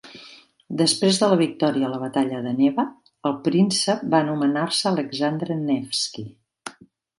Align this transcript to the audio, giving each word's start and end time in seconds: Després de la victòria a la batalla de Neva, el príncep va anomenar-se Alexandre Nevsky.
Després 0.79 1.19
de 1.23 1.27
la 1.33 1.37
victòria 1.41 1.87
a 1.89 1.91
la 1.91 1.99
batalla 2.05 2.39
de 2.47 2.55
Neva, 2.61 2.87
el 3.31 3.37
príncep 3.49 4.09
va 4.15 4.25
anomenar-se 4.25 4.91
Alexandre 4.95 5.61
Nevsky. 5.71 6.29